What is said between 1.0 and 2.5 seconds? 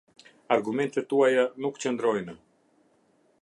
tuaja nuk qëndrojnë.